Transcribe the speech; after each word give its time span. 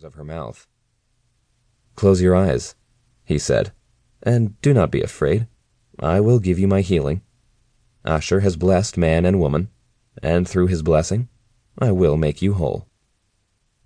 corners 0.00 0.04
of 0.04 0.14
her 0.14 0.24
mouth. 0.24 0.66
Close 1.94 2.22
your 2.22 2.34
eyes, 2.34 2.74
he 3.24 3.38
said, 3.38 3.72
and 4.22 4.60
do 4.62 4.72
not 4.72 4.90
be 4.90 5.02
afraid. 5.02 5.46
I 5.98 6.20
will 6.20 6.38
give 6.38 6.58
you 6.58 6.66
my 6.66 6.80
healing. 6.80 7.22
Ashhur 8.04 8.40
has 8.40 8.56
blessed 8.56 8.96
man 8.96 9.26
and 9.26 9.38
woman, 9.38 9.68
and 10.22 10.48
through 10.48 10.68
his 10.68 10.82
blessing, 10.82 11.28
I 11.78 11.92
will 11.92 12.16
make 12.16 12.40
you 12.40 12.54
whole. 12.54 12.86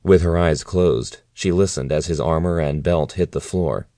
With 0.04 0.22
her 0.22 0.38
eyes 0.38 0.62
closed, 0.62 1.22
she 1.32 1.50
listened 1.50 1.90
as 1.90 2.06
his 2.06 2.20
armor 2.20 2.60
and 2.60 2.82
belt 2.82 3.14
hit 3.14 3.32
the 3.32 3.40
floor. 3.40 3.88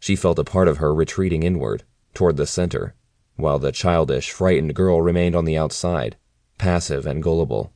She 0.00 0.16
felt 0.16 0.40
a 0.40 0.44
part 0.44 0.68
of 0.68 0.78
her 0.78 0.92
retreating 0.92 1.44
inward, 1.44 1.84
toward 2.14 2.36
the 2.36 2.46
center, 2.46 2.94
while 3.36 3.60
the 3.60 3.70
childish, 3.70 4.32
frightened 4.32 4.74
girl 4.74 5.00
remained 5.00 5.36
on 5.36 5.44
the 5.44 5.56
outside, 5.56 6.16
passive 6.58 7.06
and 7.06 7.22
gullible. 7.22 7.72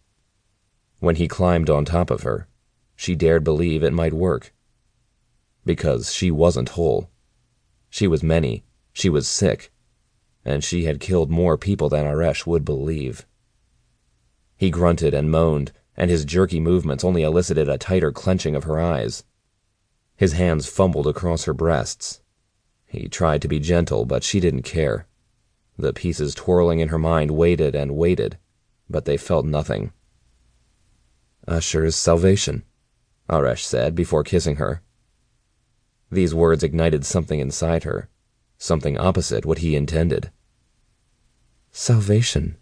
When 0.98 1.16
he 1.16 1.28
climbed 1.28 1.70
on 1.70 1.84
top 1.84 2.10
of 2.10 2.22
her, 2.22 2.48
she 2.96 3.14
dared 3.14 3.44
believe 3.44 3.84
it 3.84 3.92
might 3.92 4.12
work. 4.12 4.52
Because 5.64 6.12
she 6.12 6.30
wasn't 6.30 6.70
whole. 6.70 7.10
She 7.90 8.06
was 8.06 8.22
many, 8.22 8.64
she 8.92 9.08
was 9.08 9.28
sick, 9.28 9.70
and 10.44 10.64
she 10.64 10.84
had 10.84 11.00
killed 11.00 11.30
more 11.30 11.58
people 11.58 11.88
than 11.88 12.04
Aresh 12.04 12.46
would 12.46 12.64
believe. 12.64 13.26
He 14.56 14.70
grunted 14.70 15.12
and 15.12 15.30
moaned, 15.30 15.72
and 15.96 16.10
his 16.10 16.24
jerky 16.24 16.60
movements 16.60 17.04
only 17.04 17.22
elicited 17.22 17.68
a 17.68 17.78
tighter 17.78 18.12
clenching 18.12 18.56
of 18.56 18.64
her 18.64 18.80
eyes. 18.80 19.24
His 20.16 20.32
hands 20.32 20.66
fumbled 20.66 21.06
across 21.06 21.44
her 21.44 21.54
breasts. 21.54 22.22
He 22.86 23.08
tried 23.08 23.42
to 23.42 23.48
be 23.48 23.58
gentle, 23.58 24.06
but 24.06 24.24
she 24.24 24.40
didn't 24.40 24.62
care. 24.62 25.06
The 25.78 25.92
pieces 25.92 26.34
twirling 26.34 26.80
in 26.80 26.88
her 26.88 26.98
mind 26.98 27.32
waited 27.32 27.74
and 27.74 27.96
waited, 27.96 28.38
but 28.88 29.04
they 29.04 29.18
felt 29.18 29.44
nothing. 29.44 29.92
Ashhur's 31.46 31.96
salvation, 31.96 32.64
Aresh 33.28 33.64
said 33.64 33.94
before 33.94 34.22
kissing 34.24 34.56
her. 34.56 34.82
These 36.10 36.34
words 36.34 36.62
ignited 36.62 37.04
something 37.04 37.40
inside 37.40 37.84
her, 37.84 38.08
something 38.58 38.96
opposite 38.96 39.44
what 39.44 39.58
he 39.58 39.74
intended. 39.74 40.30
Salvation, 41.70 42.56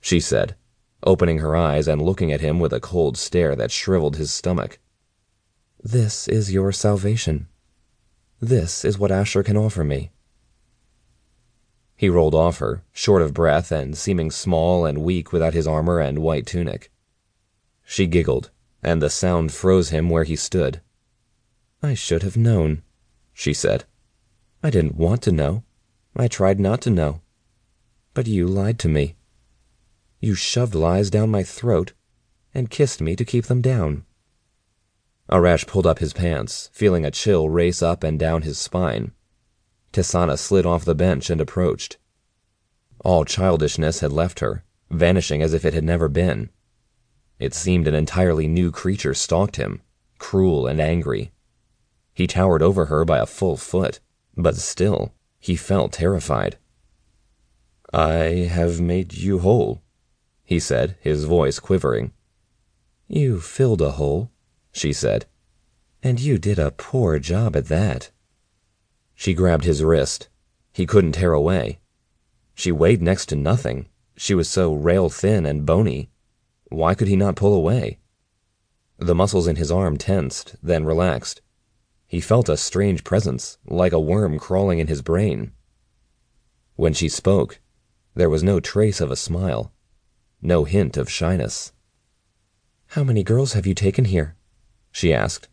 she 0.00 0.20
said, 0.20 0.54
opening 1.02 1.38
her 1.38 1.56
eyes 1.56 1.88
and 1.88 2.00
looking 2.00 2.30
at 2.30 2.40
him 2.40 2.60
with 2.60 2.72
a 2.72 2.80
cold 2.80 3.16
stare 3.16 3.56
that 3.56 3.70
shriveled 3.70 4.16
his 4.16 4.32
stomach. 4.32 4.78
This 5.82 6.28
is 6.28 6.52
your 6.52 6.70
salvation. 6.70 7.48
This 8.40 8.84
is 8.84 8.98
what 8.98 9.10
Ashhur 9.10 9.42
can 9.42 9.56
offer 9.56 9.82
me. 9.82 10.12
He 11.96 12.08
rolled 12.08 12.34
off 12.34 12.58
her, 12.58 12.84
short 12.92 13.20
of 13.20 13.34
breath 13.34 13.72
and 13.72 13.98
seeming 13.98 14.30
small 14.30 14.86
and 14.86 15.02
weak 15.02 15.32
without 15.32 15.54
his 15.54 15.66
armor 15.66 15.98
and 15.98 16.20
white 16.20 16.46
tunic. 16.46 16.92
She 17.84 18.06
giggled, 18.06 18.50
and 18.82 19.00
the 19.00 19.10
sound 19.10 19.52
froze 19.52 19.90
him 19.90 20.10
where 20.10 20.24
he 20.24 20.36
stood. 20.36 20.80
I 21.82 21.94
should 21.94 22.22
have 22.22 22.36
known, 22.36 22.82
she 23.32 23.54
said. 23.54 23.84
I 24.62 24.70
didn't 24.70 24.96
want 24.96 25.22
to 25.22 25.32
know. 25.32 25.64
I 26.16 26.28
tried 26.28 26.60
not 26.60 26.80
to 26.82 26.90
know. 26.90 27.20
But 28.14 28.26
you 28.26 28.46
lied 28.46 28.78
to 28.80 28.88
me. 28.88 29.16
You 30.20 30.34
shoved 30.34 30.74
lies 30.74 31.10
down 31.10 31.30
my 31.30 31.42
throat 31.42 31.92
and 32.54 32.70
kissed 32.70 33.00
me 33.00 33.16
to 33.16 33.24
keep 33.24 33.46
them 33.46 33.60
down. 33.60 34.04
Arash 35.30 35.66
pulled 35.66 35.86
up 35.86 35.98
his 35.98 36.12
pants, 36.12 36.68
feeling 36.72 37.04
a 37.04 37.10
chill 37.10 37.48
race 37.48 37.82
up 37.82 38.04
and 38.04 38.18
down 38.18 38.42
his 38.42 38.58
spine. 38.58 39.12
Tessanna 39.92 40.38
slid 40.38 40.66
off 40.66 40.84
the 40.84 40.94
bench 40.94 41.30
and 41.30 41.40
approached. 41.40 41.98
All 43.04 43.24
childishness 43.24 44.00
had 44.00 44.12
left 44.12 44.40
her, 44.40 44.64
vanishing 44.90 45.42
as 45.42 45.54
if 45.54 45.64
it 45.64 45.74
had 45.74 45.84
never 45.84 46.08
been. 46.08 46.50
It 47.42 47.54
seemed 47.54 47.88
an 47.88 47.94
entirely 47.96 48.46
new 48.46 48.70
creature 48.70 49.14
stalked 49.14 49.56
him, 49.56 49.82
cruel 50.20 50.68
and 50.68 50.80
angry. 50.80 51.32
He 52.14 52.28
towered 52.28 52.62
over 52.62 52.84
her 52.84 53.04
by 53.04 53.18
a 53.18 53.26
full 53.26 53.56
foot, 53.56 53.98
but 54.36 54.54
still, 54.54 55.12
he 55.40 55.56
felt 55.56 55.94
terrified. 55.94 56.56
I 57.92 58.46
have 58.48 58.80
made 58.80 59.14
you 59.14 59.40
whole, 59.40 59.82
he 60.44 60.60
said, 60.60 60.96
his 61.00 61.24
voice 61.24 61.58
quivering. 61.58 62.12
You 63.08 63.40
filled 63.40 63.82
a 63.82 63.90
hole, 63.90 64.30
she 64.70 64.92
said, 64.92 65.26
and 66.00 66.20
you 66.20 66.38
did 66.38 66.60
a 66.60 66.70
poor 66.70 67.18
job 67.18 67.56
at 67.56 67.66
that. 67.66 68.12
She 69.16 69.34
grabbed 69.34 69.64
his 69.64 69.82
wrist. 69.82 70.28
He 70.72 70.86
couldn't 70.86 71.16
tear 71.16 71.32
away. 71.32 71.80
She 72.54 72.70
weighed 72.70 73.02
next 73.02 73.26
to 73.30 73.34
nothing. 73.34 73.88
She 74.16 74.32
was 74.32 74.48
so 74.48 74.72
rail 74.74 75.10
thin 75.10 75.44
and 75.44 75.66
bony. 75.66 76.11
Why 76.72 76.94
could 76.94 77.08
he 77.08 77.16
not 77.16 77.36
pull 77.36 77.52
away? 77.52 77.98
The 78.96 79.14
muscles 79.14 79.46
in 79.46 79.56
his 79.56 79.70
arm 79.70 79.98
tensed, 79.98 80.56
then 80.62 80.86
relaxed. 80.86 81.42
He 82.06 82.18
felt 82.18 82.48
a 82.48 82.56
strange 82.56 83.04
presence, 83.04 83.58
like 83.66 83.92
a 83.92 84.00
worm 84.00 84.38
crawling 84.38 84.78
in 84.78 84.86
his 84.86 85.02
brain. 85.02 85.52
When 86.76 86.94
she 86.94 87.10
spoke, 87.10 87.60
there 88.14 88.30
was 88.30 88.42
no 88.42 88.58
trace 88.58 89.02
of 89.02 89.10
a 89.10 89.16
smile, 89.16 89.72
no 90.40 90.64
hint 90.64 90.96
of 90.96 91.10
shyness. 91.10 91.72
How 92.86 93.04
many 93.04 93.22
girls 93.22 93.52
have 93.52 93.66
you 93.66 93.74
taken 93.74 94.06
here? 94.06 94.36
she 94.90 95.12
asked. 95.12 95.48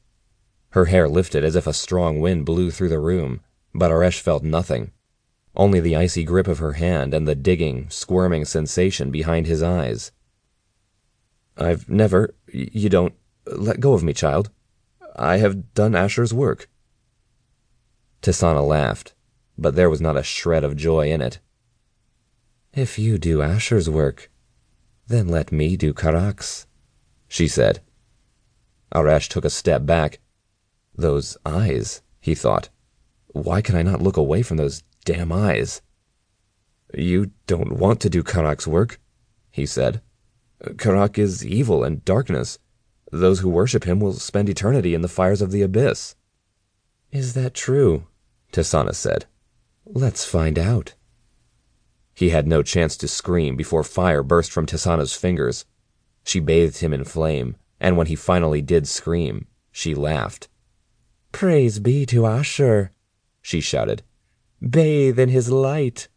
Her 0.69 0.85
hair 0.85 1.09
lifted 1.09 1.43
as 1.43 1.57
if 1.57 1.67
a 1.67 1.73
strong 1.73 2.21
wind 2.21 2.45
blew 2.45 2.71
through 2.71 2.89
the 2.89 2.99
room, 2.99 3.41
but 3.75 3.91
Aresh 3.91 4.21
felt 4.21 4.43
nothing, 4.43 4.91
only 5.53 5.81
the 5.81 5.97
icy 5.97 6.23
grip 6.23 6.47
of 6.47 6.59
her 6.59 6.73
hand 6.73 7.13
and 7.13 7.27
the 7.27 7.35
digging, 7.35 7.89
squirming 7.89 8.45
sensation 8.45 9.11
behind 9.11 9.47
his 9.47 9.61
eyes. 9.61 10.13
I've 11.59 11.89
never, 11.89 12.35
you 12.51 12.89
don't, 12.89 13.13
uh, 13.49 13.55
let 13.57 13.81
go 13.81 13.93
of 13.93 14.03
me, 14.03 14.13
child. 14.13 14.49
I 15.15 15.37
have 15.37 15.73
done 15.73 15.93
Ashhur's 15.93 16.33
work. 16.33 16.69
Tessanna 18.21 18.65
laughed, 18.65 19.13
but 19.57 19.75
there 19.75 19.89
was 19.89 19.99
not 19.99 20.17
a 20.17 20.23
shred 20.23 20.63
of 20.63 20.77
joy 20.77 21.11
in 21.11 21.21
it. 21.21 21.39
If 22.73 22.97
you 22.97 23.17
do 23.17 23.41
Ashhur's 23.41 23.89
work, 23.89 24.31
then 25.07 25.27
let 25.27 25.51
me 25.51 25.75
do 25.75 25.93
Karak's, 25.93 26.65
she 27.27 27.47
said. 27.47 27.81
Arash 28.93 29.27
took 29.27 29.43
a 29.43 29.49
step 29.49 29.85
back. 29.85 30.19
Those 30.95 31.37
eyes, 31.45 32.01
he 32.21 32.35
thought. 32.35 32.69
Why 33.27 33.61
can 33.61 33.75
I 33.75 33.81
not 33.83 34.01
look 34.01 34.17
away 34.17 34.43
from 34.43 34.57
those 34.57 34.83
damn 35.03 35.31
eyes? 35.31 35.81
You 36.93 37.31
don't 37.47 37.73
want 37.73 37.99
to 38.01 38.09
do 38.09 38.23
Karak's 38.23 38.67
work, 38.67 38.99
he 39.51 39.65
said. 39.65 40.01
Karak 40.63 41.17
is 41.17 41.45
evil 41.45 41.83
and 41.83 42.03
darkness. 42.05 42.59
Those 43.11 43.39
who 43.39 43.49
worship 43.49 43.85
him 43.85 43.99
will 43.99 44.13
spend 44.13 44.49
eternity 44.49 44.93
in 44.93 45.01
the 45.01 45.07
fires 45.07 45.41
of 45.41 45.51
the 45.51 45.61
abyss. 45.61 46.15
Is 47.11 47.33
that 47.33 47.53
true? 47.53 48.05
Tessanna 48.51 48.93
said. 48.93 49.25
Let's 49.85 50.25
find 50.25 50.59
out. 50.59 50.93
He 52.13 52.29
had 52.29 52.47
no 52.47 52.61
chance 52.61 52.97
to 52.97 53.07
scream 53.07 53.55
before 53.55 53.83
fire 53.83 54.21
burst 54.21 54.51
from 54.51 54.65
Tessanna's 54.65 55.15
fingers. 55.15 55.65
She 56.23 56.39
bathed 56.39 56.79
him 56.79 56.93
in 56.93 57.05
flame, 57.05 57.55
and 57.79 57.97
when 57.97 58.07
he 58.07 58.15
finally 58.15 58.61
did 58.61 58.87
scream, 58.87 59.47
she 59.71 59.95
laughed. 59.95 60.49
Praise 61.31 61.79
be 61.79 62.05
to 62.07 62.25
Ashhur, 62.25 62.91
she 63.41 63.61
shouted. 63.61 64.03
Bathe 64.61 65.17
in 65.17 65.29
his 65.29 65.49
light. 65.49 66.09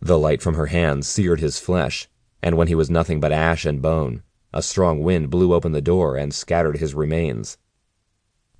The 0.00 0.18
light 0.18 0.40
from 0.40 0.54
her 0.54 0.66
hands 0.66 1.08
seared 1.08 1.40
his 1.40 1.58
flesh, 1.58 2.08
and 2.42 2.56
when 2.56 2.68
he 2.68 2.74
was 2.74 2.90
nothing 2.90 3.20
but 3.20 3.32
ash 3.32 3.64
and 3.64 3.82
bone, 3.82 4.22
a 4.52 4.62
strong 4.62 5.02
wind 5.02 5.30
blew 5.30 5.52
open 5.52 5.72
the 5.72 5.80
door 5.80 6.16
and 6.16 6.32
scattered 6.32 6.78
his 6.78 6.94
remains. 6.94 7.58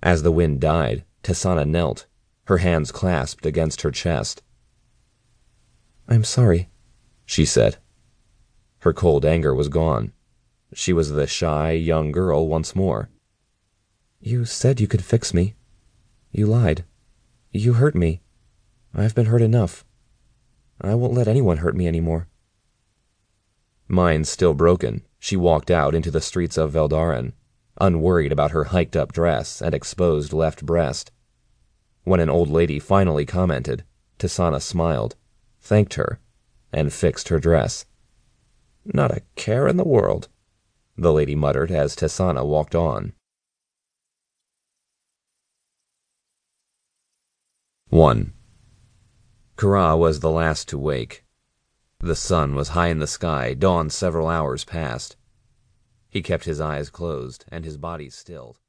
As 0.03 0.23
the 0.23 0.33
wind 0.33 0.61
died, 0.61 1.05
Tessanna 1.23 1.67
knelt, 1.67 2.07
her 2.45 2.59
hands 2.59 2.93
clasped 2.93 3.47
against 3.47 3.83
her 3.83 3.91
chest. 3.91 4.43
I'm 6.09 6.25
sorry, 6.25 6.69
she 7.27 7.45
said. 7.45 7.77
Her 8.81 8.93
cold 8.93 9.25
anger 9.25 9.55
was 9.55 9.69
gone. 9.69 10.13
She 10.73 10.93
was 10.93 11.11
the 11.11 11.27
shy, 11.27 11.73
young 11.73 12.13
girl 12.13 12.47
once 12.47 12.77
more. 12.77 13.11
You 14.21 14.45
said 14.45 14.81
you 14.81 14.87
could 14.87 15.05
fix 15.05 15.33
me. 15.33 15.55
You 16.31 16.47
lied. 16.47 16.85
You 17.53 17.75
hurt 17.75 17.95
me. 17.95 18.21
I've 18.95 19.15
been 19.15 19.27
hurt 19.27 19.43
enough. 19.43 19.85
I 20.81 20.95
won't 20.95 21.15
let 21.15 21.29
anyone 21.29 21.59
hurt 21.59 21.77
me 21.77 21.87
any 21.87 22.01
Mind 23.89 24.29
still 24.29 24.55
broken, 24.55 25.03
she 25.19 25.37
walked 25.37 25.71
out 25.71 25.95
into 25.95 26.11
the 26.11 26.21
streets 26.21 26.57
of 26.57 26.73
Veldaren, 26.73 27.33
unworried 27.81 28.33
about 28.33 28.51
her 28.51 28.65
hiked 28.65 28.97
up 28.97 29.13
dress 29.13 29.63
and 29.63 29.75
exposed 29.75 30.33
left 30.33 30.65
breast. 30.67 31.11
When 32.05 32.21
an 32.21 32.31
old 32.31 32.51
lady 32.51 32.79
finally 32.79 33.25
commented, 33.25 33.85
Tessanna 34.19 34.61
smiled 34.61 35.17
thanked 35.61 35.95
her, 35.95 36.19
and 36.73 36.93
fixed 36.93 37.29
her 37.29 37.39
dress. 37.39 37.85
Not 38.85 39.11
a 39.11 39.23
care 39.35 39.69
in 39.69 39.77
the 39.77 39.85
world, 39.85 40.29
the 40.97 41.13
lady 41.13 41.35
muttered 41.35 41.71
as 41.71 41.95
Tessanna 41.95 42.45
walked 42.45 42.75
on. 42.75 43.13
1. 47.89 48.33
Qurrah 49.57 49.99
was 49.99 50.21
the 50.21 50.31
last 50.31 50.69
to 50.69 50.79
wake. 50.79 51.25
The 52.01 52.15
sun 52.15 52.55
was 52.55 52.69
high 52.69 52.89
in 52.89 53.01
the 53.01 53.09
sky, 53.09 53.55
dawn 53.55 53.91
several 53.91 54.29
hours 54.29 54.65
past. 54.65 55.17
He 56.09 56.23
kept 56.23 56.45
his 56.45 56.61
eyes 56.61 56.91
closed 56.91 57.45
and 57.49 57.65
his 57.65 57.77
body 57.77 58.09
stilled. 58.09 58.61